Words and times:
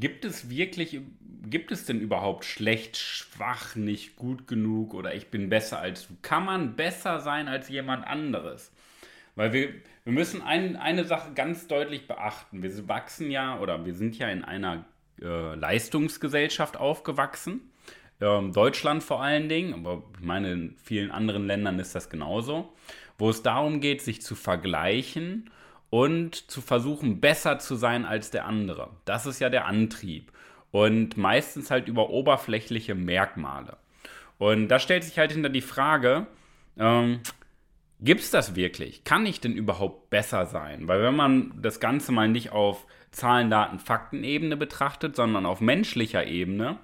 gibt 0.00 0.24
es 0.24 0.50
wirklich, 0.50 1.00
gibt 1.44 1.70
es 1.70 1.84
denn 1.84 2.00
überhaupt 2.00 2.44
schlecht, 2.44 2.96
schwach, 2.96 3.76
nicht 3.76 4.16
gut 4.16 4.48
genug 4.48 4.94
oder 4.94 5.14
ich 5.14 5.28
bin 5.28 5.48
besser 5.48 5.78
als 5.78 6.08
du? 6.08 6.14
Kann 6.22 6.44
man 6.44 6.74
besser 6.74 7.20
sein 7.20 7.46
als 7.46 7.68
jemand 7.68 8.06
anderes? 8.06 8.72
Weil 9.36 9.52
wir, 9.52 9.68
wir 10.04 10.12
müssen 10.12 10.42
ein, 10.42 10.76
eine 10.76 11.04
Sache 11.04 11.32
ganz 11.34 11.66
deutlich 11.68 12.08
beachten. 12.08 12.62
Wir 12.62 12.88
wachsen 12.88 13.30
ja 13.30 13.58
oder 13.60 13.84
wir 13.84 13.94
sind 13.94 14.18
ja 14.18 14.28
in 14.28 14.44
einer 14.44 14.84
äh, 15.22 15.54
Leistungsgesellschaft 15.54 16.76
aufgewachsen. 16.76 17.60
Ähm, 18.20 18.52
Deutschland 18.52 19.02
vor 19.02 19.22
allen 19.22 19.48
Dingen, 19.48 19.74
aber 19.74 20.02
ich 20.18 20.24
meine, 20.24 20.52
in 20.52 20.76
vielen 20.82 21.10
anderen 21.10 21.46
Ländern 21.46 21.78
ist 21.78 21.94
das 21.94 22.10
genauso, 22.10 22.72
wo 23.18 23.30
es 23.30 23.42
darum 23.42 23.80
geht, 23.80 24.02
sich 24.02 24.20
zu 24.20 24.34
vergleichen 24.34 25.50
und 25.90 26.50
zu 26.50 26.60
versuchen, 26.60 27.20
besser 27.20 27.58
zu 27.58 27.74
sein 27.74 28.04
als 28.04 28.30
der 28.30 28.46
andere. 28.46 28.90
Das 29.04 29.26
ist 29.26 29.40
ja 29.40 29.50
der 29.50 29.66
Antrieb. 29.66 30.32
Und 30.70 31.16
meistens 31.16 31.70
halt 31.70 31.88
über 31.88 32.10
oberflächliche 32.10 32.94
Merkmale. 32.94 33.76
Und 34.38 34.68
da 34.68 34.78
stellt 34.78 35.02
sich 35.02 35.18
halt 35.18 35.32
hinter 35.32 35.48
die 35.48 35.60
Frage, 35.60 36.26
ähm, 36.78 37.20
gibt 37.98 38.20
es 38.20 38.30
das 38.30 38.54
wirklich? 38.54 39.02
Kann 39.02 39.26
ich 39.26 39.40
denn 39.40 39.52
überhaupt 39.52 40.10
besser 40.10 40.46
sein? 40.46 40.86
Weil 40.86 41.02
wenn 41.02 41.16
man 41.16 41.52
das 41.60 41.80
Ganze 41.80 42.12
mal 42.12 42.28
nicht 42.28 42.52
auf 42.52 42.86
Zahlen, 43.10 43.50
Daten, 43.50 43.80
Fakten-Ebene 43.80 44.56
betrachtet, 44.56 45.16
sondern 45.16 45.44
auf 45.44 45.60
menschlicher 45.60 46.24
Ebene, 46.24 46.78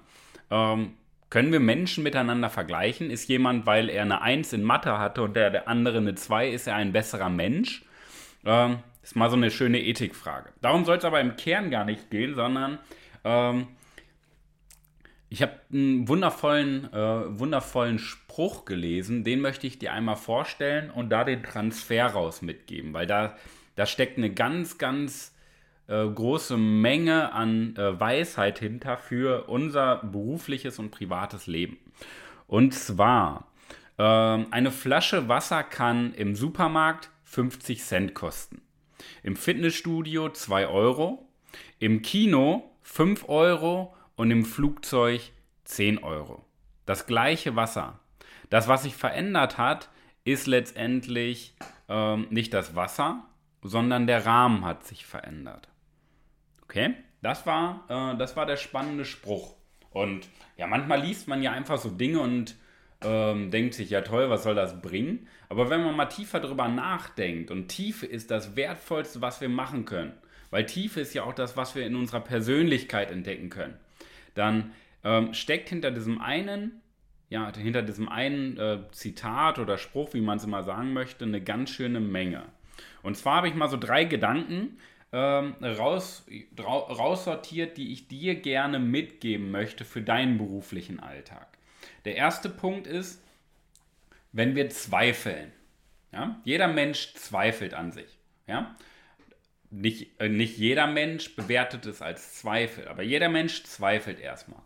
ähm, 0.51 0.93
können 1.29 1.51
wir 1.51 1.61
Menschen 1.61 2.03
miteinander 2.03 2.49
vergleichen? 2.49 3.09
Ist 3.09 3.27
jemand, 3.29 3.65
weil 3.65 3.89
er 3.89 4.03
eine 4.03 4.21
1 4.21 4.53
in 4.53 4.63
Mathe 4.63 4.97
hatte 4.97 5.23
und 5.23 5.35
der, 5.35 5.49
der 5.49 5.67
andere 5.67 5.97
eine 5.97 6.15
2, 6.15 6.49
ist 6.49 6.67
er 6.67 6.75
ein 6.75 6.93
besserer 6.93 7.29
Mensch? 7.29 7.83
Ähm, 8.45 8.79
ist 9.07 9.15
mal 9.15 9.29
so 9.29 9.37
eine 9.37 9.51
schöne 9.51 9.81
Ethikfrage. 9.81 10.49
Darum 10.61 10.83
soll 10.83 10.97
es 10.97 11.05
aber 11.05 11.21
im 11.21 11.37
Kern 11.37 11.71
gar 11.71 11.85
nicht 11.85 12.11
gehen, 12.11 12.35
sondern 12.35 12.77
ähm, 13.23 13.67
ich 15.29 15.41
habe 15.41 15.53
einen 15.71 16.09
wundervollen, 16.09 16.91
äh, 16.91 17.39
wundervollen 17.39 17.99
Spruch 17.99 18.65
gelesen, 18.65 19.23
den 19.23 19.39
möchte 19.39 19.65
ich 19.65 19.79
dir 19.79 19.93
einmal 19.93 20.17
vorstellen 20.17 20.89
und 20.89 21.09
da 21.09 21.23
den 21.23 21.41
Transfer 21.41 22.05
raus 22.07 22.41
mitgeben, 22.41 22.93
weil 22.93 23.07
da, 23.07 23.37
da 23.77 23.85
steckt 23.85 24.17
eine 24.17 24.33
ganz, 24.33 24.77
ganz 24.77 25.33
äh, 25.87 26.05
große 26.05 26.57
Menge 26.57 27.31
an 27.31 27.77
äh, 27.77 27.97
Weisheit 27.97 28.59
hinter 28.59 28.97
für 28.97 29.47
unser 29.47 30.03
berufliches 30.03 30.79
und 30.79 30.91
privates 30.91 31.47
Leben. 31.47 31.77
Und 32.45 32.73
zwar, 32.73 33.47
äh, 33.97 34.03
eine 34.03 34.71
Flasche 34.71 35.29
Wasser 35.29 35.63
kann 35.63 36.13
im 36.13 36.35
Supermarkt 36.35 37.09
50 37.23 37.81
Cent 37.83 38.13
kosten, 38.13 38.61
im 39.23 39.35
Fitnessstudio 39.35 40.29
2 40.29 40.67
Euro, 40.67 41.27
im 41.79 42.01
Kino 42.01 42.71
5 42.83 43.29
Euro 43.29 43.95
und 44.15 44.31
im 44.31 44.45
Flugzeug 44.45 45.21
10 45.65 45.99
Euro. 45.99 46.45
Das 46.85 47.05
gleiche 47.05 47.55
Wasser. 47.55 47.99
Das, 48.49 48.67
was 48.67 48.83
sich 48.83 48.95
verändert 48.95 49.57
hat, 49.57 49.89
ist 50.23 50.47
letztendlich 50.47 51.55
ähm, 51.89 52.27
nicht 52.29 52.53
das 52.53 52.75
Wasser, 52.75 53.23
sondern 53.61 54.07
der 54.07 54.25
Rahmen 54.25 54.65
hat 54.65 54.85
sich 54.85 55.05
verändert. 55.05 55.69
Okay, 56.63 56.95
das 57.21 57.45
war, 57.45 57.85
äh, 57.89 58.17
das 58.17 58.35
war 58.35 58.45
der 58.45 58.57
spannende 58.57 59.05
Spruch. 59.05 59.55
Und 59.89 60.27
ja, 60.57 60.67
manchmal 60.67 61.01
liest 61.01 61.27
man 61.27 61.41
ja 61.41 61.51
einfach 61.51 61.77
so 61.77 61.89
Dinge 61.89 62.19
und 62.19 62.55
ähm, 63.01 63.51
denkt 63.51 63.75
sich, 63.75 63.89
ja 63.89 64.01
toll, 64.01 64.29
was 64.29 64.43
soll 64.43 64.55
das 64.55 64.81
bringen? 64.81 65.27
Aber 65.49 65.69
wenn 65.69 65.83
man 65.83 65.95
mal 65.95 66.05
tiefer 66.05 66.39
drüber 66.39 66.67
nachdenkt, 66.67 67.51
und 67.51 67.67
Tiefe 67.67 68.05
ist 68.05 68.31
das 68.31 68.55
Wertvollste, 68.55 69.21
was 69.21 69.41
wir 69.41 69.49
machen 69.49 69.85
können, 69.85 70.13
weil 70.49 70.65
Tiefe 70.65 71.01
ist 71.01 71.13
ja 71.13 71.23
auch 71.23 71.33
das, 71.33 71.57
was 71.57 71.75
wir 71.75 71.85
in 71.85 71.95
unserer 71.95 72.21
Persönlichkeit 72.21 73.11
entdecken 73.11 73.49
können, 73.49 73.75
dann 74.33 74.71
ähm, 75.03 75.33
steckt 75.33 75.69
hinter 75.69 75.91
diesem 75.91 76.21
einen, 76.21 76.81
ja, 77.29 77.51
hinter 77.55 77.81
diesem 77.81 78.09
einen 78.09 78.57
äh, 78.57 78.79
Zitat 78.91 79.59
oder 79.59 79.77
Spruch, 79.77 80.13
wie 80.13 80.21
man 80.21 80.37
es 80.37 80.43
immer 80.43 80.63
sagen 80.63 80.93
möchte, 80.93 81.25
eine 81.25 81.41
ganz 81.41 81.69
schöne 81.69 81.99
Menge. 81.99 82.43
Und 83.03 83.17
zwar 83.17 83.37
habe 83.37 83.47
ich 83.47 83.55
mal 83.55 83.69
so 83.69 83.77
drei 83.77 84.05
Gedanken, 84.05 84.77
ähm, 85.11 85.55
raus, 85.61 86.25
raussortiert, 86.59 87.77
die 87.77 87.93
ich 87.93 88.07
dir 88.07 88.35
gerne 88.35 88.79
mitgeben 88.79 89.51
möchte 89.51 89.85
für 89.85 90.01
deinen 90.01 90.37
beruflichen 90.37 90.99
Alltag. 90.99 91.47
Der 92.07 92.15
erste 92.15 92.47
Punkt 92.47 92.87
ist, 92.87 93.21
wenn 94.31 94.55
wir 94.55 94.69
zweifeln. 94.69 95.51
Ja? 96.13 96.39
Jeder 96.45 96.69
Mensch 96.69 97.13
zweifelt 97.15 97.73
an 97.73 97.91
sich. 97.91 98.17
Ja? 98.47 98.77
Nicht, 99.71 100.17
äh, 100.21 100.29
nicht 100.29 100.57
jeder 100.57 100.87
Mensch 100.87 101.35
bewertet 101.35 101.85
es 101.85 102.01
als 102.01 102.35
Zweifel, 102.35 102.87
aber 102.87 103.03
jeder 103.03 103.27
Mensch 103.27 103.61
zweifelt 103.65 104.21
erstmal. 104.21 104.61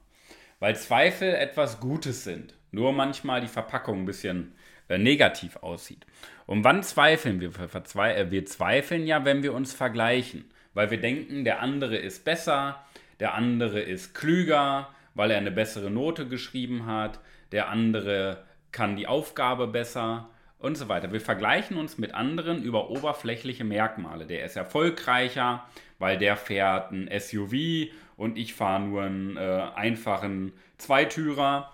Weil 0.60 0.76
Zweifel 0.76 1.34
etwas 1.34 1.80
Gutes 1.80 2.24
sind. 2.24 2.54
Nur 2.70 2.94
manchmal 2.94 3.42
die 3.42 3.48
Verpackung 3.48 4.04
ein 4.04 4.06
bisschen 4.06 4.54
äh, 4.88 5.00
negativ 5.00 5.56
aussieht. 5.64 6.06
Und 6.46 6.64
wann 6.64 6.84
zweifeln 6.84 7.42
wir? 7.42 7.50
Äh, 7.50 8.30
wir 8.30 8.46
zweifeln 8.46 9.08
ja, 9.08 9.26
wenn 9.26 9.42
wir 9.42 9.56
uns 9.56 9.74
vergleichen, 9.74 10.46
weil 10.76 10.92
wir 10.92 11.02
denken, 11.02 11.44
der 11.44 11.60
andere 11.60 11.98
ist 11.98 12.24
besser, 12.24 12.86
der 13.20 13.34
andere 13.34 13.82
ist 13.82 14.14
klüger, 14.14 14.94
weil 15.14 15.32
er 15.32 15.38
eine 15.38 15.52
bessere 15.52 15.90
Note 15.90 16.28
geschrieben 16.28 16.86
hat, 16.86 17.20
der 17.52 17.70
andere 17.70 18.44
kann 18.72 18.96
die 18.96 19.08
Aufgabe 19.08 19.68
besser 19.68 20.30
und 20.60 20.78
so 20.78 20.88
weiter. 20.88 21.12
Wir 21.12 21.22
vergleichen 21.22 21.78
uns 21.78 21.98
mit 21.98 22.14
anderen 22.14 22.64
über 22.64 22.90
oberflächliche 22.90 23.64
Merkmale. 23.64 24.26
Der 24.26 24.46
ist 24.46 24.56
erfolgreicher, 24.56 25.66
weil 26.00 26.18
der 26.18 26.38
fährt 26.38 26.92
ein 26.92 27.10
SUV 27.20 27.92
und 28.16 28.38
ich 28.38 28.54
fahre 28.54 28.82
nur 28.82 29.04
einen 29.04 29.38
äh, 29.38 29.68
einfachen 29.76 30.54
Zweitürer, 30.78 31.72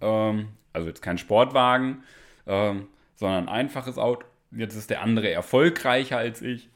ähm, 0.00 0.48
also 0.72 0.86
jetzt 0.86 1.02
kein 1.02 1.18
Sportwagen 1.18 2.02
ähm, 2.48 2.88
sondern 3.14 3.48
ein 3.48 3.54
einfaches 3.54 3.98
Auto. 3.98 4.26
Jetzt 4.50 4.74
ist 4.74 4.90
der 4.90 5.02
andere 5.02 5.30
erfolgreicher 5.30 6.16
als 6.16 6.42
ich. 6.42 6.70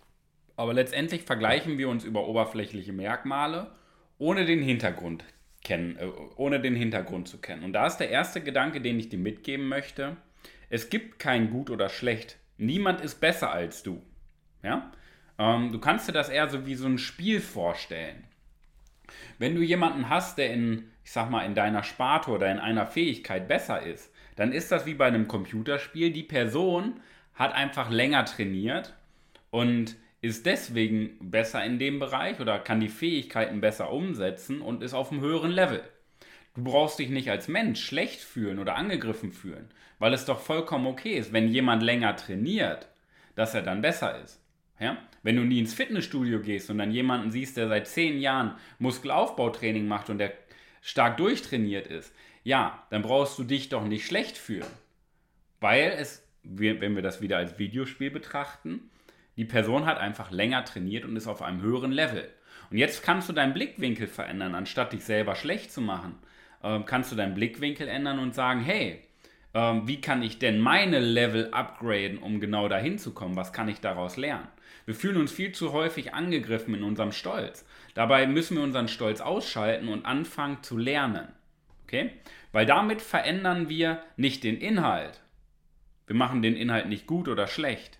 Aber 0.56 0.74
letztendlich 0.74 1.22
vergleichen 1.22 1.78
wir 1.78 1.88
uns 1.88 2.04
über 2.04 2.28
oberflächliche 2.28 2.92
Merkmale, 2.92 3.70
ohne 4.18 4.44
den 4.44 4.62
Hintergrund 4.62 5.24
kennen, 5.64 5.96
äh, 5.96 6.06
ohne 6.36 6.60
den 6.60 6.74
Hintergrund 6.74 7.28
zu 7.28 7.38
kennen. 7.38 7.64
Und 7.64 7.72
da 7.72 7.86
ist 7.86 7.98
der 7.98 8.10
erste 8.10 8.42
Gedanke, 8.42 8.80
den 8.80 8.98
ich 8.98 9.08
dir 9.08 9.18
mitgeben 9.18 9.68
möchte. 9.68 10.16
Es 10.70 10.90
gibt 10.90 11.18
kein 11.18 11.50
Gut 11.50 11.70
oder 11.70 11.88
Schlecht. 11.88 12.38
Niemand 12.56 13.00
ist 13.00 13.20
besser 13.20 13.50
als 13.50 13.82
du. 13.82 14.02
Ja? 14.62 14.92
Ähm, 15.38 15.72
du 15.72 15.78
kannst 15.78 16.08
dir 16.08 16.12
das 16.12 16.28
eher 16.28 16.48
so 16.48 16.66
wie 16.66 16.74
so 16.74 16.86
ein 16.86 16.98
Spiel 16.98 17.40
vorstellen. 17.40 18.24
Wenn 19.38 19.54
du 19.54 19.62
jemanden 19.62 20.08
hast, 20.08 20.38
der 20.38 20.52
in, 20.52 20.90
ich 21.04 21.12
sag 21.12 21.30
mal, 21.30 21.44
in 21.44 21.54
deiner 21.54 21.82
Sparte 21.82 22.30
oder 22.30 22.50
in 22.50 22.58
einer 22.58 22.86
Fähigkeit 22.86 23.48
besser 23.48 23.82
ist, 23.82 24.12
dann 24.36 24.52
ist 24.52 24.72
das 24.72 24.86
wie 24.86 24.94
bei 24.94 25.06
einem 25.06 25.28
Computerspiel. 25.28 26.10
Die 26.10 26.22
Person 26.22 27.00
hat 27.34 27.52
einfach 27.52 27.90
länger 27.90 28.24
trainiert 28.24 28.94
und 29.50 29.96
ist 30.22 30.46
deswegen 30.46 31.18
besser 31.20 31.62
in 31.64 31.78
dem 31.78 31.98
Bereich 31.98 32.40
oder 32.40 32.60
kann 32.60 32.80
die 32.80 32.88
Fähigkeiten 32.88 33.60
besser 33.60 33.92
umsetzen 33.92 34.62
und 34.62 34.82
ist 34.82 34.94
auf 34.94 35.10
einem 35.10 35.20
höheren 35.20 35.50
Level. 35.50 35.82
Du 36.54 36.62
brauchst 36.62 36.98
dich 36.98 37.10
nicht 37.10 37.28
als 37.28 37.48
Mensch 37.48 37.84
schlecht 37.84 38.20
fühlen 38.20 38.60
oder 38.60 38.76
angegriffen 38.76 39.32
fühlen, 39.32 39.70
weil 39.98 40.14
es 40.14 40.24
doch 40.24 40.40
vollkommen 40.40 40.86
okay 40.86 41.14
ist, 41.18 41.32
wenn 41.32 41.48
jemand 41.48 41.82
länger 41.82 42.14
trainiert, 42.14 42.88
dass 43.34 43.54
er 43.54 43.62
dann 43.62 43.82
besser 43.82 44.22
ist. 44.22 44.40
Ja? 44.78 44.96
Wenn 45.24 45.36
du 45.36 45.42
nie 45.42 45.58
ins 45.58 45.74
Fitnessstudio 45.74 46.40
gehst 46.40 46.70
und 46.70 46.78
dann 46.78 46.92
jemanden 46.92 47.32
siehst, 47.32 47.56
der 47.56 47.66
seit 47.66 47.88
zehn 47.88 48.20
Jahren 48.20 48.54
Muskelaufbautraining 48.78 49.88
macht 49.88 50.08
und 50.08 50.18
der 50.18 50.34
stark 50.82 51.16
durchtrainiert 51.16 51.88
ist, 51.88 52.14
ja, 52.44 52.86
dann 52.90 53.02
brauchst 53.02 53.38
du 53.38 53.44
dich 53.44 53.70
doch 53.70 53.84
nicht 53.84 54.06
schlecht 54.06 54.36
fühlen. 54.36 54.66
Weil 55.60 55.96
es, 55.98 56.24
wenn 56.42 56.94
wir 56.94 57.02
das 57.02 57.20
wieder 57.20 57.38
als 57.38 57.58
Videospiel 57.58 58.10
betrachten, 58.10 58.90
die 59.36 59.44
Person 59.44 59.86
hat 59.86 59.98
einfach 59.98 60.30
länger 60.30 60.64
trainiert 60.64 61.04
und 61.04 61.16
ist 61.16 61.26
auf 61.26 61.42
einem 61.42 61.62
höheren 61.62 61.92
Level. 61.92 62.28
Und 62.70 62.78
jetzt 62.78 63.02
kannst 63.02 63.28
du 63.28 63.32
deinen 63.32 63.54
Blickwinkel 63.54 64.06
verändern, 64.06 64.54
anstatt 64.54 64.92
dich 64.92 65.04
selber 65.04 65.34
schlecht 65.34 65.72
zu 65.72 65.80
machen. 65.80 66.14
Äh, 66.62 66.80
kannst 66.86 67.12
du 67.12 67.16
deinen 67.16 67.34
Blickwinkel 67.34 67.88
ändern 67.88 68.18
und 68.18 68.34
sagen, 68.34 68.60
hey, 68.60 69.02
ähm, 69.54 69.86
wie 69.86 70.00
kann 70.00 70.22
ich 70.22 70.38
denn 70.38 70.60
meine 70.60 70.98
Level 70.98 71.50
upgraden, 71.52 72.18
um 72.18 72.40
genau 72.40 72.68
dahin 72.68 72.98
zu 72.98 73.12
kommen? 73.12 73.36
Was 73.36 73.52
kann 73.52 73.68
ich 73.68 73.80
daraus 73.80 74.16
lernen? 74.16 74.48
Wir 74.84 74.94
fühlen 74.94 75.18
uns 75.18 75.32
viel 75.32 75.52
zu 75.52 75.72
häufig 75.72 76.14
angegriffen 76.14 76.74
in 76.74 76.82
unserem 76.82 77.12
Stolz. 77.12 77.64
Dabei 77.94 78.26
müssen 78.26 78.56
wir 78.56 78.64
unseren 78.64 78.88
Stolz 78.88 79.20
ausschalten 79.20 79.88
und 79.88 80.06
anfangen 80.06 80.62
zu 80.62 80.76
lernen. 80.78 81.28
Okay? 81.84 82.10
Weil 82.52 82.66
damit 82.66 83.02
verändern 83.02 83.68
wir 83.68 84.02
nicht 84.16 84.44
den 84.44 84.56
Inhalt. 84.58 85.20
Wir 86.06 86.16
machen 86.16 86.42
den 86.42 86.56
Inhalt 86.56 86.88
nicht 86.88 87.06
gut 87.06 87.28
oder 87.28 87.46
schlecht. 87.46 87.98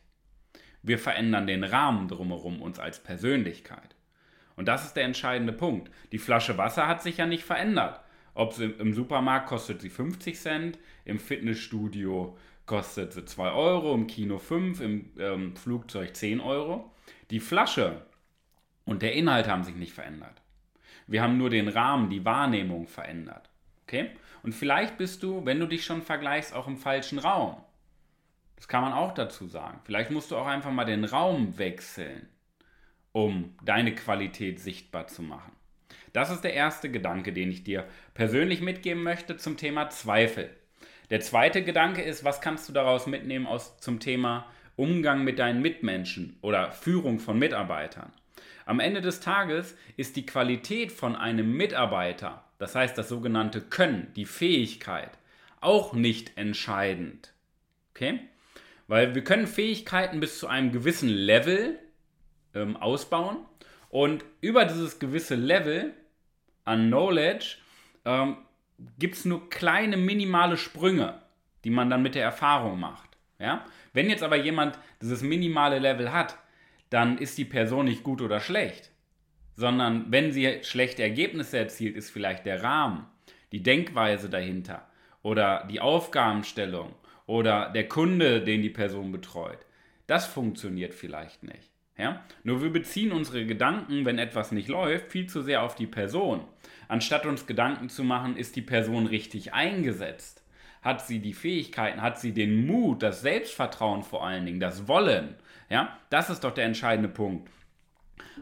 Wir 0.83 0.99
verändern 0.99 1.47
den 1.47 1.65
Rahmen 1.65 2.09
drumherum 2.09 2.61
uns 2.61 2.79
als 2.79 3.03
Persönlichkeit. 3.03 3.95
Und 4.57 4.67
das 4.69 4.85
ist 4.85 4.95
der 4.95 5.05
entscheidende 5.05 5.53
Punkt. 5.53 5.91
Die 6.13 6.19
Flasche 6.19 6.59
Wasser 6.59 6.87
hat 6.87 7.03
sich 7.03 7.19
ja 7.19 7.27
nicht 7.27 7.45
verändert. 7.45 8.01
Ob 8.35 8.53
sie 8.53 8.65
im 8.65 8.95
Supermarkt 8.95 9.49
kostet 9.49 9.81
sie 9.81 9.91
50 9.91 10.39
Cent, 10.39 10.79
im 11.05 11.19
Fitnessstudio 11.19 12.37
kostet 12.67 13.13
sie 13.13 13.25
2 13.25 13.53
Euro, 13.53 13.95
im 13.95 14.07
Kino 14.07 14.39
5, 14.39 14.81
im 14.81 15.11
ähm, 15.19 15.57
Flugzeug 15.57 16.17
10 16.17 16.41
Euro. 16.41 16.91
Die 17.31 17.41
Flasche 17.41 18.07
und 18.85 19.03
der 19.03 19.13
Inhalt 19.13 19.49
haben 19.49 19.65
sich 19.65 19.77
nicht 19.77 19.93
verändert. 19.93 20.43
Wir 21.07 21.23
haben 21.23 21.37
nur 21.37 21.51
den 21.51 21.69
Rahmen, 21.69 22.11
die 22.11 22.25
Wahrnehmung 22.25 22.87
verändert. 22.87 23.51
Okay? 23.87 24.11
Und 24.43 24.55
vielleicht 24.55 24.97
bist 24.97 25.23
du, 25.23 25.45
wenn 25.45 25.61
du 25.61 25.67
dich 25.67 25.85
schon 25.85 26.03
vergleichst, 26.03 26.55
auch 26.55 26.67
im 26.67 26.77
falschen 26.77 27.19
Raum. 27.19 27.57
Das 28.63 28.69
kann 28.69 28.83
man 28.83 28.93
auch 28.93 29.13
dazu 29.13 29.49
sagen. 29.49 29.81
Vielleicht 29.83 30.13
musst 30.13 30.31
du 30.31 30.37
auch 30.37 30.47
einfach 30.47 30.71
mal 30.71 30.85
den 30.85 31.05
Raum 31.05 31.59
wechseln, 31.59 32.29
um 33.11 33.57
deine 33.65 33.93
Qualität 33.93 34.61
sichtbar 34.61 35.09
zu 35.09 35.23
machen. 35.23 35.51
Das 36.13 36.31
ist 36.31 36.43
der 36.43 36.55
erste 36.55 36.89
Gedanke, 36.89 37.33
den 37.33 37.51
ich 37.51 37.65
dir 37.65 37.89
persönlich 38.15 38.61
mitgeben 38.61 39.03
möchte 39.03 39.37
zum 39.37 39.57
Thema 39.57 39.91
Zweifel. 39.91 40.49
Der 41.11 41.19
zweite 41.19 41.65
Gedanke 41.65 42.03
ist, 42.03 42.23
was 42.23 42.41
kannst 42.41 42.69
du 42.69 42.73
daraus 42.73 43.09
mitnehmen 43.09 43.49
aus, 43.49 43.79
zum 43.79 43.99
Thema 43.99 44.47
Umgang 44.77 45.25
mit 45.25 45.41
deinen 45.41 45.61
Mitmenschen 45.61 46.39
oder 46.41 46.71
Führung 46.71 47.19
von 47.19 47.41
Mitarbeitern? 47.41 48.13
Am 48.65 48.79
Ende 48.79 49.01
des 49.01 49.19
Tages 49.19 49.77
ist 49.97 50.15
die 50.15 50.25
Qualität 50.25 50.93
von 50.93 51.17
einem 51.17 51.57
Mitarbeiter, 51.57 52.45
das 52.59 52.77
heißt 52.77 52.97
das 52.97 53.09
sogenannte 53.09 53.61
Können, 53.61 54.13
die 54.15 54.25
Fähigkeit, 54.25 55.19
auch 55.61 55.95
nicht 55.95 56.39
entscheidend. 56.39 57.33
Okay? 57.91 58.21
Weil 58.93 59.15
wir 59.15 59.25
können 59.25 59.47
Fähigkeiten 59.47 60.21
bis 60.21 60.39
zu 60.39 60.49
einem 60.49 60.71
gewissen 60.71 61.09
Level 61.09 61.79
ähm, 62.55 62.77
ausbauen 62.77 63.39
und 63.89 64.23
über 64.43 64.67
dieses 64.67 64.99
gewisse 64.99 65.35
Level 65.35 65.95
an 66.67 66.89
Knowledge 66.89 67.57
ähm, 68.05 68.37
gibt 68.99 69.15
es 69.15 69.25
nur 69.25 69.49
kleine 69.49 69.97
minimale 69.97 70.59
Sprünge, 70.59 71.23
die 71.65 71.71
man 71.71 71.89
dann 71.89 72.03
mit 72.03 72.15
der 72.15 72.25
Erfahrung 72.25 72.79
macht. 72.79 73.09
Ja? 73.39 73.65
Wenn 73.95 74.11
jetzt 74.11 74.23
aber 74.23 74.37
jemand 74.37 74.79
dieses 75.01 75.23
minimale 75.23 75.79
Level 75.79 76.13
hat, 76.13 76.37
dann 76.91 77.17
ist 77.17 77.39
die 77.39 77.47
Person 77.47 77.87
nicht 77.87 78.03
gut 78.03 78.21
oder 78.21 78.41
schlecht, 78.41 78.91
sondern 79.57 80.13
wenn 80.13 80.33
sie 80.33 80.65
schlechte 80.65 81.03
Ergebnisse 81.03 81.57
erzielt, 81.57 81.97
ist 81.97 82.11
vielleicht 82.11 82.45
der 82.45 82.63
Rahmen, 82.63 83.07
die 83.53 83.63
Denkweise 83.63 84.29
dahinter 84.29 84.87
oder 85.23 85.67
die 85.71 85.81
Aufgabenstellung 85.81 86.95
oder 87.27 87.71
der 87.71 87.89
Kunde, 87.89 88.43
den 88.43 88.63
die 88.63 88.71
Person 88.71 89.13
betreut. 89.13 89.59
Das 90.07 90.27
funktioniert 90.27 90.95
vielleicht 90.95 91.43
nicht. 91.43 91.71
Ja? 91.97 92.25
Nur 92.43 92.63
wir 92.63 92.73
beziehen 92.73 93.13
unsere 93.13 93.47
Gedanken, 93.47 94.05
wenn 94.05 94.19
etwas 94.19 94.53
nicht 94.53 94.69
läuft, 94.69 95.13
viel 95.13 95.29
zu 95.29 95.43
sehr 95.43 95.63
auf 95.63 95.75
die 95.75 95.87
Person. 95.87 96.45
Anstatt 96.89 97.27
uns 97.27 97.47
Gedanken 97.47 97.89
zu 97.89 98.05
machen, 98.05 98.37
ist 98.37 98.57
die 98.57 98.63
Person 98.63 99.07
richtig 99.07 99.53
eingesetzt? 99.55 100.43
Hat 100.83 101.07
sie 101.07 101.21
die 101.21 101.33
Fähigkeiten, 101.33 102.03
hat 102.03 102.19
sie 102.19 102.33
den 102.33 102.67
Mut, 102.67 103.03
das 103.03 103.23
Selbstvertrauen 103.23 104.03
vor 104.03 104.27
allen 104.27 104.45
Dingen, 104.45 104.61
das 104.61 104.89
Wollen? 104.89 105.37
Ja? 105.71 105.97
Das 106.11 106.29
ist 106.29 106.45
doch 106.45 106.53
der 106.53 106.65
entscheidende 106.65 107.09
Punkt. 107.09 107.49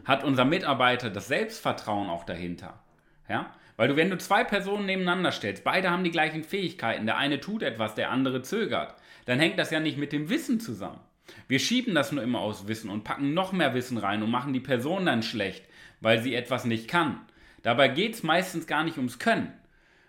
Hat 0.05 0.23
unser 0.23 0.45
Mitarbeiter 0.45 1.09
das 1.09 1.27
Selbstvertrauen 1.27 2.09
auch 2.09 2.23
dahinter? 2.23 2.81
Ja? 3.29 3.53
Weil 3.77 3.89
du, 3.89 3.95
wenn 3.95 4.09
du 4.09 4.17
zwei 4.17 4.43
Personen 4.43 4.85
nebeneinander 4.85 5.31
stellst, 5.31 5.63
beide 5.63 5.89
haben 5.89 6.03
die 6.03 6.11
gleichen 6.11 6.43
Fähigkeiten, 6.43 7.05
der 7.05 7.17
eine 7.17 7.39
tut 7.39 7.63
etwas, 7.63 7.95
der 7.95 8.11
andere 8.11 8.41
zögert, 8.41 8.95
dann 9.25 9.39
hängt 9.39 9.57
das 9.57 9.71
ja 9.71 9.79
nicht 9.79 9.97
mit 9.97 10.11
dem 10.11 10.29
Wissen 10.29 10.59
zusammen. 10.59 10.99
Wir 11.47 11.59
schieben 11.59 11.95
das 11.95 12.11
nur 12.11 12.23
immer 12.23 12.39
aus 12.39 12.67
Wissen 12.67 12.89
und 12.89 13.03
packen 13.03 13.33
noch 13.33 13.51
mehr 13.51 13.73
Wissen 13.73 13.97
rein 13.97 14.23
und 14.23 14.31
machen 14.31 14.53
die 14.53 14.59
Person 14.59 15.05
dann 15.05 15.23
schlecht, 15.23 15.63
weil 16.01 16.21
sie 16.21 16.35
etwas 16.35 16.65
nicht 16.65 16.87
kann. 16.87 17.21
Dabei 17.63 17.87
geht 17.87 18.15
es 18.15 18.23
meistens 18.23 18.67
gar 18.67 18.83
nicht 18.83 18.97
ums 18.97 19.19
Können. 19.19 19.53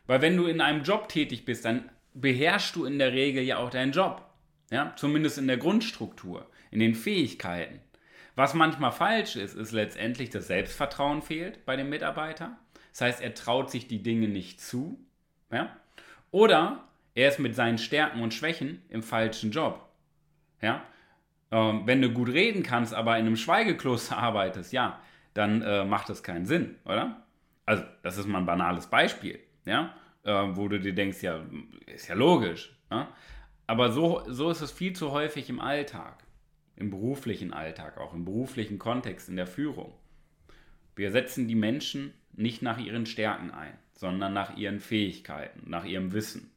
Weil 0.06 0.22
wenn 0.22 0.36
du 0.36 0.46
in 0.46 0.60
einem 0.60 0.82
Job 0.82 1.08
tätig 1.08 1.44
bist, 1.44 1.64
dann 1.64 1.90
beherrschst 2.14 2.76
du 2.76 2.84
in 2.84 2.98
der 2.98 3.12
Regel 3.12 3.42
ja 3.42 3.58
auch 3.58 3.70
deinen 3.70 3.92
Job. 3.92 4.26
Ja? 4.70 4.94
Zumindest 4.96 5.38
in 5.38 5.46
der 5.46 5.58
Grundstruktur, 5.58 6.50
in 6.70 6.80
den 6.80 6.94
Fähigkeiten. 6.94 7.80
Was 8.34 8.54
manchmal 8.54 8.92
falsch 8.92 9.36
ist, 9.36 9.54
ist 9.54 9.72
letztendlich, 9.72 10.30
dass 10.30 10.46
Selbstvertrauen 10.46 11.20
fehlt 11.22 11.64
bei 11.66 11.76
dem 11.76 11.90
Mitarbeiter. 11.90 12.58
Das 12.92 13.00
heißt, 13.00 13.22
er 13.22 13.34
traut 13.34 13.70
sich 13.70 13.88
die 13.88 14.02
Dinge 14.02 14.28
nicht 14.28 14.60
zu. 14.60 14.98
Ja? 15.50 15.74
Oder 16.30 16.84
er 17.14 17.28
ist 17.28 17.38
mit 17.38 17.54
seinen 17.54 17.78
Stärken 17.78 18.22
und 18.22 18.32
Schwächen 18.32 18.82
im 18.88 19.02
falschen 19.02 19.50
Job. 19.50 19.88
Ja? 20.60 20.82
Ähm, 21.50 21.82
wenn 21.86 22.00
du 22.00 22.10
gut 22.10 22.28
reden 22.28 22.62
kannst, 22.62 22.94
aber 22.94 23.18
in 23.18 23.26
einem 23.26 23.36
Schweigekloster 23.36 24.16
arbeitest, 24.18 24.72
ja, 24.72 25.00
dann 25.34 25.62
äh, 25.62 25.84
macht 25.84 26.08
das 26.08 26.22
keinen 26.22 26.46
Sinn, 26.46 26.76
oder? 26.84 27.22
Also, 27.64 27.84
das 28.02 28.18
ist 28.18 28.26
mal 28.26 28.38
ein 28.38 28.46
banales 28.46 28.86
Beispiel, 28.86 29.38
ja, 29.64 29.94
äh, 30.24 30.32
wo 30.32 30.68
du 30.68 30.78
dir 30.78 30.94
denkst, 30.94 31.22
ja, 31.22 31.40
ist 31.86 32.08
ja 32.08 32.14
logisch. 32.14 32.76
Ja? 32.90 33.08
Aber 33.66 33.90
so, 33.90 34.22
so 34.26 34.50
ist 34.50 34.60
es 34.60 34.72
viel 34.72 34.94
zu 34.94 35.12
häufig 35.12 35.48
im 35.48 35.60
Alltag, 35.60 36.24
im 36.76 36.90
beruflichen 36.90 37.52
Alltag, 37.52 37.98
auch 37.98 38.12
im 38.12 38.24
beruflichen 38.24 38.78
Kontext, 38.78 39.28
in 39.28 39.36
der 39.36 39.46
Führung. 39.46 39.94
Wir 40.94 41.10
setzen 41.10 41.48
die 41.48 41.54
Menschen 41.54 42.12
nicht 42.32 42.62
nach 42.62 42.78
ihren 42.78 43.06
Stärken 43.06 43.50
ein, 43.50 43.76
sondern 43.92 44.32
nach 44.32 44.56
ihren 44.56 44.80
Fähigkeiten, 44.80 45.68
nach 45.68 45.84
ihrem 45.84 46.12
Wissen. 46.12 46.50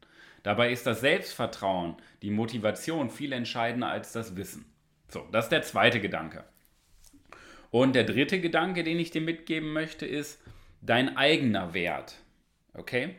Dabei 0.43 0.71
ist 0.71 0.85
das 0.85 1.01
Selbstvertrauen, 1.01 1.95
die 2.21 2.29
Motivation 2.29 3.09
viel 3.09 3.31
entscheidender 3.31 3.87
als 3.87 4.11
das 4.11 4.35
Wissen. 4.35 4.65
So, 5.07 5.27
das 5.31 5.45
ist 5.45 5.51
der 5.51 5.63
zweite 5.63 5.99
Gedanke. 5.99 6.43
Und 7.71 7.95
der 7.95 8.03
dritte 8.03 8.39
Gedanke, 8.39 8.83
den 8.83 8.99
ich 8.99 9.11
dir 9.11 9.21
mitgeben 9.21 9.73
möchte, 9.73 10.05
ist 10.05 10.41
dein 10.81 11.17
eigener 11.17 11.73
Wert. 11.73 12.15
Okay? 12.73 13.15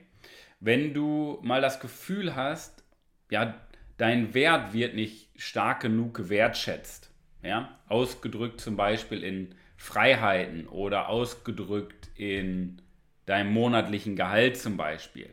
Wenn 0.60 0.94
du 0.94 1.38
mal 1.42 1.60
das 1.60 1.80
Gefühl 1.80 2.36
hast, 2.36 2.84
ja, 3.30 3.60
dein 3.98 4.34
Wert 4.34 4.72
wird 4.72 4.94
nicht 4.94 5.28
stark 5.36 5.80
genug 5.80 6.14
gewertschätzt, 6.14 7.10
ja, 7.42 7.78
ausgedrückt 7.88 8.60
zum 8.60 8.76
Beispiel 8.76 9.22
in 9.22 9.54
Freiheiten 9.76 10.66
oder 10.68 11.08
ausgedrückt 11.08 12.08
in 12.16 12.80
deinem 13.26 13.52
monatlichen 13.52 14.16
Gehalt 14.16 14.56
zum 14.56 14.76
Beispiel, 14.76 15.30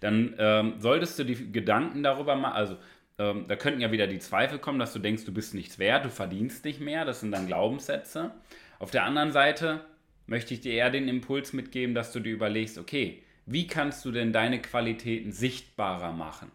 dann 0.00 0.34
ähm, 0.38 0.74
solltest 0.78 1.18
du 1.18 1.24
die 1.24 1.52
Gedanken 1.52 2.02
darüber 2.02 2.36
machen, 2.36 2.54
also 2.54 2.76
ähm, 3.18 3.46
da 3.48 3.56
könnten 3.56 3.80
ja 3.80 3.92
wieder 3.92 4.06
die 4.06 4.18
Zweifel 4.18 4.58
kommen, 4.58 4.78
dass 4.78 4.92
du 4.92 4.98
denkst, 4.98 5.24
du 5.24 5.32
bist 5.32 5.54
nichts 5.54 5.78
wert, 5.78 6.04
du 6.04 6.10
verdienst 6.10 6.64
nicht 6.64 6.80
mehr. 6.80 7.04
Das 7.04 7.20
sind 7.20 7.32
dann 7.32 7.46
Glaubenssätze. 7.46 8.32
Auf 8.78 8.90
der 8.90 9.04
anderen 9.04 9.32
Seite 9.32 9.84
möchte 10.26 10.54
ich 10.54 10.60
dir 10.60 10.74
eher 10.74 10.90
den 10.90 11.08
Impuls 11.08 11.52
mitgeben, 11.52 11.94
dass 11.94 12.12
du 12.12 12.20
dir 12.20 12.32
überlegst, 12.32 12.78
okay, 12.78 13.22
wie 13.46 13.66
kannst 13.66 14.04
du 14.04 14.10
denn 14.10 14.32
deine 14.32 14.60
Qualitäten 14.60 15.32
sichtbarer 15.32 16.12
machen? 16.12 16.50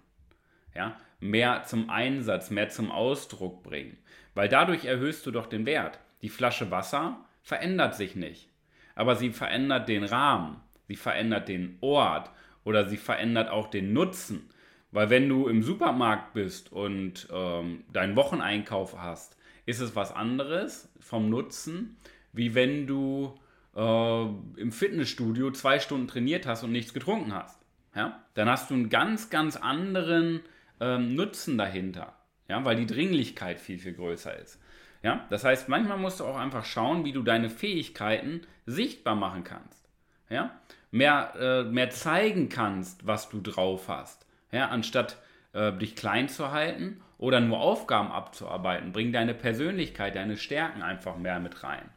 Ja, 0.75 0.97
mehr 1.19 1.63
zum 1.63 1.89
Einsatz, 1.89 2.49
mehr 2.49 2.69
zum 2.69 2.91
Ausdruck 2.91 3.63
bringen. 3.63 3.97
Weil 4.35 4.49
dadurch 4.49 4.85
erhöhst 4.85 5.25
du 5.25 5.31
doch 5.31 5.47
den 5.47 5.65
Wert. 5.65 5.99
Die 6.21 6.29
Flasche 6.29 6.71
Wasser 6.71 7.17
verändert 7.41 7.95
sich 7.95 8.15
nicht, 8.15 8.49
aber 8.95 9.15
sie 9.15 9.31
verändert 9.31 9.87
den 9.89 10.03
Rahmen, 10.03 10.57
sie 10.87 10.95
verändert 10.95 11.47
den 11.47 11.77
Ort 11.81 12.29
oder 12.63 12.87
sie 12.87 12.97
verändert 12.97 13.49
auch 13.49 13.67
den 13.67 13.93
Nutzen. 13.93 14.49
Weil 14.91 15.09
wenn 15.09 15.29
du 15.29 15.47
im 15.47 15.63
Supermarkt 15.63 16.33
bist 16.33 16.71
und 16.71 17.27
ähm, 17.31 17.85
deinen 17.91 18.15
Wocheneinkauf 18.15 19.01
hast, 19.01 19.37
ist 19.65 19.79
es 19.79 19.95
was 19.95 20.13
anderes 20.13 20.91
vom 20.99 21.29
Nutzen, 21.29 21.97
wie 22.33 22.55
wenn 22.55 22.87
du 22.87 23.39
äh, 23.75 24.21
im 24.21 24.71
Fitnessstudio 24.71 25.51
zwei 25.51 25.79
Stunden 25.79 26.07
trainiert 26.07 26.45
hast 26.45 26.63
und 26.63 26.71
nichts 26.71 26.93
getrunken 26.93 27.33
hast. 27.33 27.61
Ja? 27.95 28.23
Dann 28.33 28.49
hast 28.49 28.69
du 28.69 28.73
einen 28.73 28.89
ganz, 28.89 29.29
ganz 29.29 29.55
anderen 29.55 30.41
ähm, 30.79 31.15
Nutzen 31.15 31.57
dahinter, 31.57 32.15
ja? 32.47 32.63
weil 32.65 32.75
die 32.75 32.85
Dringlichkeit 32.85 33.59
viel, 33.59 33.79
viel 33.79 33.93
größer 33.93 34.37
ist. 34.37 34.59
Ja? 35.03 35.25
Das 35.29 35.43
heißt, 35.43 35.69
manchmal 35.69 35.97
musst 35.97 36.19
du 36.19 36.25
auch 36.25 36.37
einfach 36.37 36.65
schauen, 36.65 37.05
wie 37.05 37.11
du 37.11 37.23
deine 37.23 37.49
Fähigkeiten 37.49 38.41
sichtbar 38.65 39.15
machen 39.15 39.43
kannst. 39.43 39.87
Ja? 40.29 40.59
Mehr, 40.91 41.33
äh, 41.39 41.63
mehr 41.63 41.89
zeigen 41.89 42.49
kannst, 42.49 43.05
was 43.07 43.29
du 43.29 43.41
drauf 43.41 43.87
hast. 43.87 44.25
Ja, 44.51 44.67
anstatt 44.67 45.17
äh, 45.53 45.71
dich 45.71 45.95
klein 45.95 46.27
zu 46.27 46.51
halten 46.51 47.01
oder 47.17 47.39
nur 47.39 47.61
Aufgaben 47.61 48.11
abzuarbeiten, 48.11 48.91
bring 48.91 49.13
deine 49.13 49.33
Persönlichkeit, 49.33 50.15
deine 50.15 50.37
Stärken 50.37 50.81
einfach 50.81 51.17
mehr 51.17 51.39
mit 51.39 51.63
rein. 51.63 51.89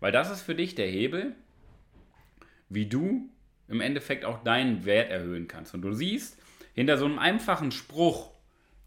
Weil 0.00 0.10
das 0.10 0.30
ist 0.30 0.42
für 0.42 0.54
dich 0.54 0.74
der 0.74 0.88
Hebel, 0.88 1.36
wie 2.68 2.86
du 2.86 3.28
im 3.68 3.80
Endeffekt 3.80 4.24
auch 4.24 4.42
deinen 4.42 4.84
Wert 4.84 5.10
erhöhen 5.10 5.46
kannst. 5.46 5.74
Und 5.74 5.82
du 5.82 5.92
siehst, 5.92 6.40
Hinter 6.74 6.96
so 6.98 7.04
einem 7.04 7.18
einfachen 7.18 7.72
Spruch 7.72 8.30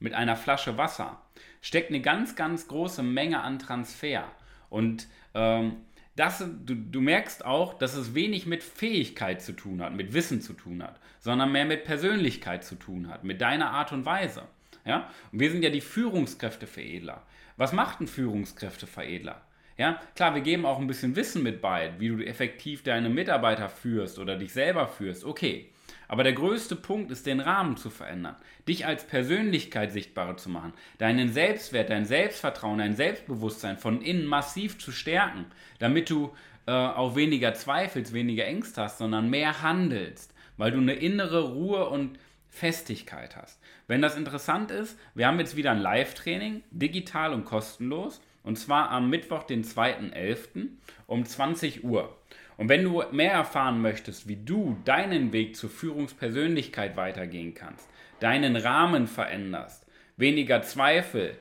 mit 0.04 0.14
einer 0.14 0.36
Flasche 0.36 0.78
Wasser 0.78 1.22
steckt 1.62 1.90
eine 1.90 2.02
ganz, 2.02 2.36
ganz 2.36 2.68
große 2.68 3.02
Menge 3.02 3.42
an 3.42 3.58
Transfer. 3.58 4.30
Und 4.70 5.08
ähm, 5.34 5.78
das, 6.18 6.40
du, 6.40 6.76
du 6.76 7.00
merkst 7.00 7.46
auch, 7.46 7.74
dass 7.74 7.96
es 7.96 8.14
wenig 8.14 8.46
mit 8.46 8.64
Fähigkeit 8.64 9.42
zu 9.42 9.54
tun 9.54 9.82
hat, 9.82 9.94
mit 9.94 10.14
Wissen 10.14 10.42
zu 10.42 10.54
tun 10.54 10.84
hat, 10.84 11.00
sondern 11.20 11.54
mehr 11.54 11.66
mit 11.66 11.86
Persönlichkeit 11.86 12.66
zu 12.66 12.76
tun 12.76 13.08
hat, 13.08 13.24
mit 13.24 13.40
deiner 13.40 13.72
Art 13.72 13.94
und 13.94 14.06
Weise. 14.06 14.44
Ja? 14.86 15.10
Und 15.32 15.40
wir 15.40 15.50
sind 15.50 15.64
ja 15.64 15.70
die 15.70 15.82
Führungskräfteveredler. 15.82 17.24
Was 17.56 17.72
macht 17.72 18.02
ein 18.02 18.08
Führungskräfteveredler? 18.08 19.42
Ja, 19.78 20.00
klar, 20.16 20.36
wir 20.36 20.42
geben 20.42 20.66
auch 20.66 20.80
ein 20.80 20.88
bisschen 20.88 21.16
Wissen 21.16 21.42
mit 21.44 21.62
bei, 21.62 21.94
wie 21.98 22.10
du 22.10 22.24
effektiv 22.24 22.84
deine 22.84 23.10
Mitarbeiter 23.10 23.70
führst 23.70 24.20
oder 24.20 24.36
dich 24.36 24.54
selber 24.54 24.88
führst. 24.88 25.26
Okay. 25.26 25.70
Aber 26.08 26.24
der 26.24 26.34
größte 26.34 26.76
Punkt 26.76 27.12
ist, 27.12 27.26
den 27.26 27.40
Rahmen 27.40 27.76
zu 27.76 27.90
verändern, 27.90 28.36
dich 28.68 28.86
als 28.86 29.08
Persönlichkeit 29.08 29.92
sichtbarer 29.92 30.38
zu 30.38 30.50
machen, 30.50 30.74
deinen 31.00 31.32
Selbstwert, 31.32 31.90
dein 31.90 32.06
Selbstvertrauen, 32.06 32.78
dein 32.78 32.96
Selbstbewusstsein 32.96 33.78
von 33.78 34.02
innen 34.02 34.26
massiv 34.26 34.78
zu 34.78 34.92
stärken, 34.92 35.46
damit 35.80 36.10
du 36.10 36.32
äh, 36.68 36.72
auch 36.72 37.16
weniger 37.16 37.54
zweifelst, 37.56 38.14
weniger 38.14 38.46
Ängste 38.46 38.84
hast, 38.84 39.00
sondern 39.00 39.30
mehr 39.30 39.64
handelst, 39.64 40.34
weil 40.58 40.72
du 40.72 40.78
eine 40.78 40.94
innere 40.94 41.54
Ruhe 41.54 41.90
und 41.90 42.20
Festigkeit 42.54 43.36
hast. 43.36 43.60
Wenn 43.88 44.04
das 44.04 44.16
interessant 44.16 44.70
ist, 44.70 44.98
wir 45.16 45.26
haben 45.26 45.40
jetzt 45.40 45.56
wieder 45.56 45.72
ein 45.72 45.80
Live-Training, 45.80 46.62
digital 46.70 47.34
und 47.34 47.46
kostenlos, 47.46 48.22
und 48.44 48.60
zwar 48.60 48.92
am 48.92 49.10
Mittwoch, 49.10 49.44
den 49.44 49.64
2.11. 49.64 50.68
um 51.08 51.26
20 51.26 51.84
Uhr. 51.84 52.16
Und 52.56 52.70
wenn 52.70 52.84
du 52.84 53.04
mehr 53.12 53.32
erfahren 53.32 53.82
möchtest, 53.82 54.28
wie 54.28 54.36
du 54.36 54.78
deinen 54.86 55.34
Weg 55.34 55.56
zur 55.56 55.72
Führungspersönlichkeit 55.72 56.96
weitergehen 56.96 57.56
kannst, 57.56 57.90
deinen 58.20 58.56
Rahmen 58.56 59.08
veränderst, 59.08 59.88
weniger 60.16 60.62
Zweifel, 60.62 61.36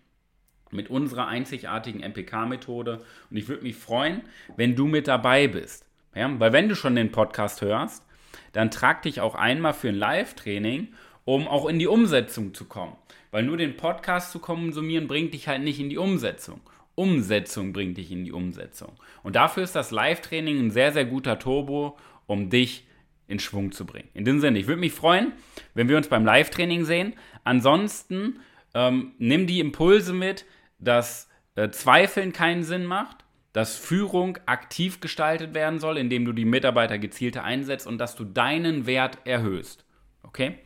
mit 0.72 0.90
unserer 0.90 1.28
einzigartigen 1.28 2.02
MPK-Methode. 2.02 3.00
Und 3.30 3.38
ich 3.38 3.48
würde 3.48 3.64
mich 3.64 3.76
freuen, 3.76 4.22
wenn 4.58 4.76
du 4.76 4.88
mit 4.88 5.08
dabei 5.08 5.48
bist. 5.48 5.86
Ja, 6.16 6.30
weil 6.40 6.54
wenn 6.54 6.68
du 6.68 6.76
schon 6.76 6.96
den 6.96 7.12
Podcast 7.12 7.62
hörst, 7.62 8.06
dann 8.52 8.72
trag 8.72 9.02
dich 9.04 9.22
auch 9.22 9.36
einmal 9.36 9.74
für 9.74 9.90
ein 9.90 9.96
Live-Training, 9.96 10.90
um 11.24 11.48
auch 11.48 11.68
in 11.68 11.80
die 11.80 11.88
Umsetzung 11.88 12.54
zu 12.54 12.66
kommen. 12.66 12.96
Weil 13.32 13.44
nur 13.44 13.58
den 13.58 13.78
Podcast 13.78 14.32
zu 14.32 14.40
konsumieren 14.40 15.08
bringt 15.08 15.34
dich 15.34 15.48
halt 15.48 15.64
nicht 15.64 15.80
in 15.80 15.90
die 15.90 15.98
Umsetzung. 15.98 16.60
Umsetzung 16.96 17.72
bringt 17.72 17.98
dich 17.98 18.12
in 18.12 18.26
die 18.26 18.34
Umsetzung. 18.34 18.92
Und 19.24 19.36
dafür 19.36 19.64
ist 19.64 19.76
das 19.76 19.92
Live-Training 19.92 20.60
ein 20.60 20.72
sehr, 20.72 20.92
sehr 20.92 21.06
guter 21.06 21.40
Turbo, 21.40 21.98
um 22.28 22.50
dich 22.50 22.86
in 23.28 23.40
Schwung 23.40 23.72
zu 23.72 23.86
bringen. 23.86 24.10
In 24.14 24.26
diesem 24.26 24.42
Sinne, 24.42 24.60
ich 24.60 24.68
würde 24.68 24.82
mich 24.82 24.92
freuen, 24.92 25.32
wenn 25.74 25.88
wir 25.88 25.96
uns 25.96 26.10
beim 26.10 26.26
Live-Training 26.26 26.84
sehen. 26.84 27.14
Ansonsten 27.46 28.40
ähm, 28.74 29.14
nimm 29.18 29.48
die 29.48 29.62
Impulse 29.62 30.14
mit, 30.14 30.46
dass 30.82 31.30
äh, 31.56 31.70
Zweifeln 31.70 32.34
keinen 32.34 32.64
Sinn 32.64 32.86
macht, 32.86 33.24
dass 33.54 33.78
Führung 33.78 34.38
aktiv 34.46 35.00
gestaltet 35.00 35.54
werden 35.54 35.80
soll, 35.80 35.98
indem 35.98 36.26
du 36.26 36.34
die 36.34 36.46
Mitarbeiter 36.46 36.98
gezielter 36.98 37.44
einsetzt 37.44 37.88
und 37.88 37.98
dass 37.98 38.16
du 38.16 38.24
deinen 38.24 38.86
Wert 38.86 39.20
erhöhst. 39.26 39.86
Okay? 40.24 40.58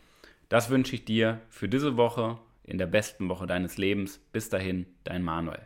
Das 0.50 0.69
wünsche 0.69 0.95
ich 0.95 1.05
dir 1.05 1.41
für 1.50 1.67
diese 1.67 1.98
Woche 1.98 2.39
in 2.63 2.77
der 2.77 2.88
besten 2.88 3.29
Woche 3.29 3.48
deines 3.48 3.77
Lebens. 3.77 4.19
Bis 4.31 4.50
dahin, 4.50 4.86
dein 5.03 5.24
Manuel. 5.24 5.65